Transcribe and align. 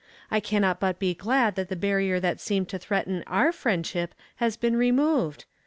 I 0.31 0.39
cannot 0.39 0.79
but 0.79 0.97
be 0.97 1.13
glad 1.13 1.53
that 1.53 1.69
the 1.69 1.75
barrier 1.75 2.19
that 2.21 2.39
seemed 2.39 2.69
to 2.69 2.79
threaten 2.79 3.23
our 3.27 3.51
friendship 3.51 4.15
has 4.37 4.57
been 4.57 4.75
removed. 4.75 5.45